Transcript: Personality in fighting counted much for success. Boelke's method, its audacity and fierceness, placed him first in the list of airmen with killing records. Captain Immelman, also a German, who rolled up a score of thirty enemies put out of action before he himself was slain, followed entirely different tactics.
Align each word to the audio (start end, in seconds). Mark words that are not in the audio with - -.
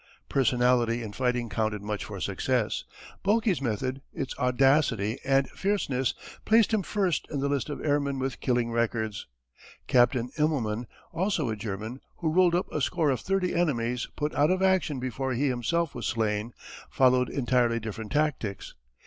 Personality 0.29 1.03
in 1.03 1.13
fighting 1.13 1.47
counted 1.47 1.83
much 1.83 2.05
for 2.05 2.19
success. 2.19 2.85
Boelke's 3.23 3.61
method, 3.61 4.01
its 4.11 4.35
audacity 4.39 5.19
and 5.23 5.47
fierceness, 5.51 6.15
placed 6.43 6.73
him 6.73 6.81
first 6.81 7.27
in 7.29 7.39
the 7.39 7.47
list 7.47 7.69
of 7.69 7.85
airmen 7.85 8.17
with 8.17 8.39
killing 8.39 8.71
records. 8.71 9.27
Captain 9.85 10.31
Immelman, 10.39 10.87
also 11.13 11.49
a 11.49 11.55
German, 11.55 12.01
who 12.17 12.33
rolled 12.33 12.55
up 12.55 12.65
a 12.73 12.81
score 12.81 13.11
of 13.11 13.19
thirty 13.19 13.53
enemies 13.53 14.07
put 14.15 14.33
out 14.33 14.49
of 14.49 14.63
action 14.63 14.99
before 14.99 15.33
he 15.33 15.49
himself 15.49 15.93
was 15.93 16.07
slain, 16.07 16.51
followed 16.89 17.29
entirely 17.29 17.79
different 17.79 18.11
tactics. 18.11 18.73